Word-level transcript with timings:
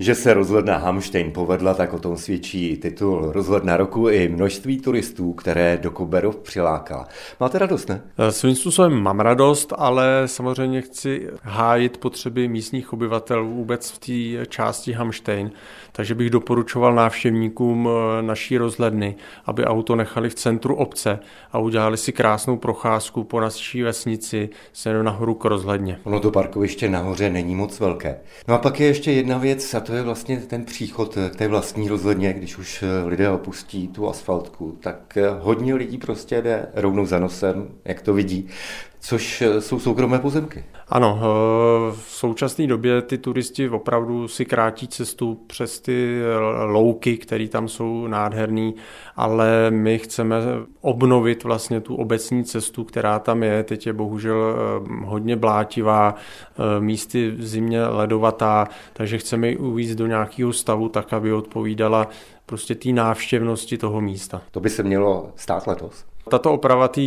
Že 0.00 0.14
se 0.14 0.34
rozhledna 0.34 0.76
Hamštejn 0.76 1.30
povedla, 1.30 1.74
tak 1.74 1.92
o 1.92 1.98
tom 1.98 2.16
svědčí 2.16 2.76
titul 2.76 3.32
rozhledna 3.32 3.76
roku 3.76 4.08
i 4.08 4.28
množství 4.28 4.80
turistů, 4.80 5.32
které 5.32 5.78
do 5.82 5.90
Koberov 5.90 6.36
přiláká. 6.36 7.08
Máte 7.40 7.58
radost, 7.58 7.88
ne? 7.88 8.02
Svým 8.30 8.54
způsobem 8.54 8.92
mám 8.92 9.20
radost, 9.20 9.72
ale 9.76 10.22
samozřejmě 10.26 10.82
chci 10.82 11.28
hájit 11.42 11.98
potřeby 11.98 12.48
místních 12.48 12.92
obyvatel 12.92 13.44
vůbec 13.46 13.90
v 13.90 13.98
té 13.98 14.46
části 14.46 14.92
Hamštejn. 14.92 15.50
Takže 15.92 16.14
bych 16.14 16.30
doporučoval 16.30 16.94
návštěvníkům 16.94 17.88
eh, 17.88 18.22
naší 18.22 18.58
rozhledny, 18.58 19.16
aby 19.44 19.64
auto 19.64 19.96
nechali 19.96 20.30
v 20.30 20.34
centru 20.34 20.74
obce 20.74 21.18
a 21.52 21.58
udělali 21.58 21.96
si 21.96 22.12
krásnou 22.12 22.56
procházku 22.56 23.24
po 23.24 23.40
naší 23.40 23.82
vesnici 23.82 24.48
se 24.72 25.02
nahoru 25.02 25.34
k 25.34 25.44
rozhledně. 25.44 25.98
Ono 26.04 26.20
to 26.20 26.30
parkoviště 26.30 26.88
nahoře 26.88 27.30
není 27.30 27.54
moc 27.54 27.80
velké. 27.80 28.20
No 28.48 28.54
a 28.54 28.58
pak 28.58 28.80
je 28.80 28.86
ještě 28.86 29.12
jedna 29.12 29.38
věc, 29.38 29.74
to 29.88 29.94
je 29.94 30.02
vlastně 30.02 30.36
ten 30.36 30.64
příchod 30.64 31.18
k 31.30 31.36
té 31.36 31.48
vlastní 31.48 31.88
rozhledně, 31.88 32.32
když 32.32 32.58
už 32.58 32.84
lidé 33.06 33.30
opustí 33.30 33.88
tu 33.88 34.08
asfaltku, 34.08 34.78
tak 34.80 35.18
hodně 35.40 35.74
lidí 35.74 35.98
prostě 35.98 36.42
jde 36.42 36.66
rovnou 36.74 37.06
za 37.06 37.18
nosem, 37.18 37.68
jak 37.84 38.02
to 38.02 38.14
vidí, 38.14 38.48
což 39.00 39.42
jsou 39.58 39.80
soukromé 39.80 40.18
pozemky. 40.18 40.64
Ano, 40.88 41.20
v 41.92 42.10
současné 42.38 42.66
době 42.66 43.02
ty 43.02 43.18
turisti 43.18 43.68
opravdu 43.68 44.28
si 44.28 44.44
krátí 44.44 44.88
cestu 44.88 45.40
přes 45.46 45.80
ty 45.80 46.20
louky, 46.64 47.16
které 47.16 47.48
tam 47.48 47.68
jsou 47.68 48.06
nádherný, 48.06 48.74
ale 49.16 49.70
my 49.70 49.98
chceme 49.98 50.36
obnovit 50.80 51.44
vlastně 51.44 51.80
tu 51.80 51.96
obecní 51.96 52.44
cestu, 52.44 52.84
která 52.84 53.18
tam 53.18 53.42
je. 53.42 53.62
Teď 53.62 53.86
je 53.86 53.92
bohužel 53.92 54.56
hodně 55.04 55.36
blátivá, 55.36 56.14
místy 56.78 57.30
v 57.30 57.46
zimě 57.46 57.86
ledovatá, 57.86 58.68
takže 58.92 59.18
chceme 59.18 59.48
ji 59.48 59.56
uvíct 59.56 59.98
do 59.98 60.06
nějakého 60.06 60.52
stavu 60.52 60.88
tak, 60.88 61.12
aby 61.12 61.32
odpovídala 61.32 62.08
prostě 62.46 62.74
té 62.74 62.88
návštěvnosti 62.88 63.78
toho 63.78 64.00
místa. 64.00 64.42
To 64.50 64.60
by 64.60 64.70
se 64.70 64.82
mělo 64.82 65.32
stát 65.36 65.66
letos? 65.66 66.04
Tato 66.28 66.52
oprava 66.52 66.88
té 66.88 67.00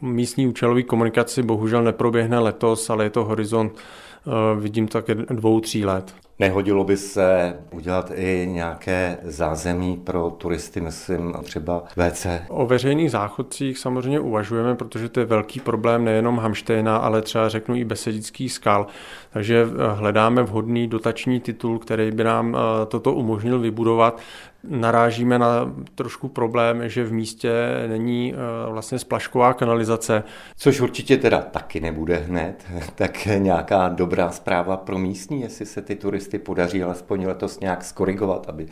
místní 0.00 0.46
účelové 0.46 0.82
komunikaci 0.82 1.42
bohužel 1.42 1.82
neproběhne 1.82 2.38
letos, 2.38 2.90
ale 2.90 3.04
je 3.04 3.10
to 3.10 3.24
horizont, 3.24 3.72
eh, 3.76 4.60
vidím 4.60 4.88
tak 4.88 5.04
dvou, 5.10 5.60
tří 5.60 5.84
let. 5.84 6.14
Nehodilo 6.40 6.84
by 6.84 6.96
se 6.96 7.56
udělat 7.70 8.12
i 8.14 8.46
nějaké 8.50 9.18
zázemí 9.22 9.96
pro 9.96 10.30
turisty, 10.30 10.80
myslím 10.80 11.34
třeba 11.42 11.82
WC? 11.96 12.26
O 12.48 12.66
veřejných 12.66 13.10
záchodcích 13.10 13.78
samozřejmě 13.78 14.20
uvažujeme, 14.20 14.74
protože 14.74 15.08
to 15.08 15.20
je 15.20 15.26
velký 15.26 15.60
problém 15.60 16.04
nejenom 16.04 16.38
Hamštejna, 16.38 16.96
ale 16.96 17.22
třeba 17.22 17.48
řeknu 17.48 17.76
i 17.76 17.84
Besedický 17.84 18.48
skal. 18.48 18.86
Takže 19.32 19.66
eh, 19.66 19.94
hledáme 19.94 20.42
vhodný 20.42 20.88
dotační 20.88 21.40
titul, 21.40 21.78
který 21.78 22.10
by 22.10 22.24
nám 22.24 22.56
eh, 22.56 22.86
toto 22.86 23.12
umožnil 23.12 23.58
vybudovat 23.58 24.20
narážíme 24.64 25.38
na 25.38 25.74
trošku 25.94 26.28
problém, 26.28 26.88
že 26.88 27.04
v 27.04 27.12
místě 27.12 27.52
není 27.86 28.34
eh, 28.34 28.70
vlastně 28.70 28.98
splašková 28.98 29.54
kanalizace. 29.54 30.22
Což 30.56 30.80
určitě 30.80 31.16
teda 31.16 31.42
taky 31.42 31.80
nebude 31.80 32.16
hned, 32.16 32.66
tak 32.94 33.26
nějaká 33.26 33.88
dobrá 33.88 34.30
zpráva 34.30 34.76
pro 34.76 34.98
místní, 34.98 35.40
jestli 35.40 35.66
se 35.66 35.82
ty 35.82 35.96
turisty 35.96 36.38
podaří 36.38 36.82
alespoň 36.82 37.26
letos 37.26 37.60
nějak 37.60 37.84
skorigovat, 37.84 38.48
aby 38.48 38.66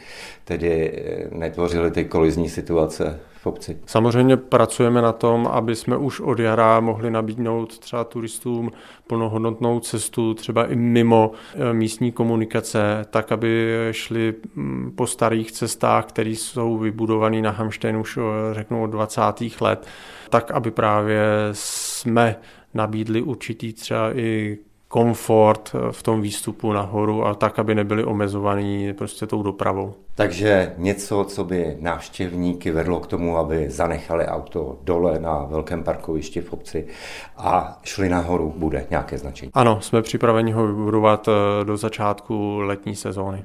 tedy 0.44 0.92
eh, 0.92 1.28
netvořily 1.38 1.90
ty 1.90 2.04
kolizní 2.04 2.48
situace 2.48 3.20
obci. 3.48 3.78
Samozřejmě 3.86 4.36
pracujeme 4.36 5.02
na 5.02 5.12
tom, 5.12 5.46
aby 5.46 5.76
jsme 5.76 5.96
už 5.96 6.20
od 6.20 6.38
jara 6.38 6.80
mohli 6.80 7.10
nabídnout 7.10 7.78
třeba 7.78 8.04
turistům 8.04 8.72
plnohodnotnou 9.06 9.80
cestu, 9.80 10.34
třeba 10.34 10.66
i 10.66 10.76
mimo 10.76 11.32
eh, 11.54 11.72
místní 11.72 12.12
komunikace, 12.12 13.04
tak, 13.10 13.32
aby 13.32 13.74
šli 13.90 14.34
mm, 14.54 14.92
po 14.96 15.06
starých 15.06 15.52
cestách, 15.52 16.06
které 16.06 16.30
jsou 16.30 16.78
vybudované 16.78 17.42
na 17.42 17.50
Hamštejnu 17.50 18.00
už 18.00 18.16
eh, 18.16 18.54
řeknu 18.54 18.82
od 18.82 18.86
20. 18.86 19.20
let, 19.60 19.86
tak, 20.30 20.50
aby 20.50 20.70
právě 20.70 21.22
jsme 21.52 22.36
nabídli 22.74 23.22
určitý 23.22 23.72
třeba 23.72 24.18
i 24.18 24.58
komfort 24.88 25.70
eh, 25.74 25.92
v 25.92 26.02
tom 26.02 26.20
výstupu 26.20 26.72
nahoru 26.72 27.26
a 27.26 27.34
tak, 27.34 27.58
aby 27.58 27.74
nebyli 27.74 28.04
omezovaní 28.04 28.92
prostě 28.92 29.26
tou 29.26 29.42
dopravou. 29.42 29.94
Takže 30.14 30.74
něco, 30.76 31.24
co 31.28 31.44
by 31.44 31.76
návštěvníky 31.80 32.70
vedlo 32.70 33.00
k 33.00 33.06
tomu, 33.06 33.36
aby 33.36 33.70
zanechali 33.70 34.26
auto 34.26 34.78
dole 34.82 35.18
na 35.18 35.44
velkém 35.44 35.84
parkovišti 35.84 36.40
v 36.40 36.52
obci 36.52 36.86
a 37.36 37.80
šli 37.84 38.08
nahoru, 38.08 38.54
bude 38.56 38.86
nějaké 38.90 39.18
značení. 39.18 39.50
Ano, 39.54 39.80
jsme 39.80 40.02
připraveni 40.02 40.52
ho 40.52 40.66
vybudovat 40.66 41.28
eh, 41.28 41.64
do 41.64 41.76
začátku 41.76 42.58
letní 42.58 42.96
sezóny. 42.96 43.44